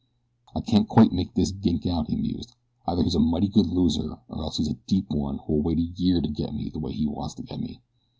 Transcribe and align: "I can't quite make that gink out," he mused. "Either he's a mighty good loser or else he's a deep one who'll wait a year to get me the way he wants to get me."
"I 0.55 0.61
can't 0.61 0.87
quite 0.89 1.11
make 1.13 1.35
that 1.35 1.61
gink 1.61 1.85
out," 1.85 2.07
he 2.09 2.15
mused. 2.15 2.55
"Either 2.87 3.03
he's 3.03 3.13
a 3.13 3.19
mighty 3.19 3.47
good 3.47 3.67
loser 3.67 4.17
or 4.29 4.41
else 4.41 4.57
he's 4.57 4.67
a 4.69 4.73
deep 4.87 5.11
one 5.11 5.37
who'll 5.37 5.61
wait 5.61 5.77
a 5.77 5.91
year 6.01 6.19
to 6.21 6.27
get 6.27 6.55
me 6.55 6.69
the 6.69 6.79
way 6.79 6.91
he 6.91 7.05
wants 7.05 7.35
to 7.35 7.43
get 7.43 7.59
me." 7.59 7.81